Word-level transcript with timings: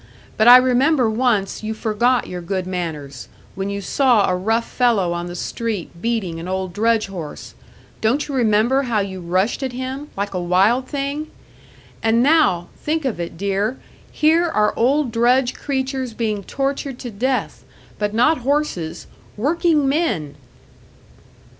But 0.35 0.47
I 0.47 0.57
remember 0.57 1.07
once 1.11 1.61
you 1.61 1.75
forgot 1.75 2.25
your 2.25 2.41
good 2.41 2.65
manners, 2.65 3.27
when 3.53 3.69
you 3.69 3.81
saw 3.81 4.27
a 4.27 4.35
rough 4.35 4.67
fellow 4.67 5.13
on 5.13 5.27
the 5.27 5.35
street 5.35 6.01
beating 6.01 6.39
an 6.39 6.47
old 6.47 6.73
drudge 6.73 7.05
horse. 7.05 7.53
Don't 8.01 8.27
you 8.27 8.33
remember 8.33 8.81
how 8.81 8.97
you 9.01 9.21
rushed 9.21 9.61
at 9.61 9.73
him 9.73 10.09
like 10.17 10.33
a 10.33 10.41
wild 10.41 10.87
thing! 10.87 11.27
And 12.01 12.23
now 12.23 12.69
think 12.77 13.05
of 13.05 13.19
it, 13.19 13.37
dear, 13.37 13.77
here 14.11 14.45
are 14.49 14.73
old 14.75 15.11
drudge 15.11 15.53
creatures 15.53 16.15
being 16.15 16.43
tortured 16.45 16.97
to 16.97 17.11
death; 17.11 17.63
but 17.99 18.11
not 18.11 18.39
horses 18.39 19.05
working 19.37 19.87
men!" 19.87 20.33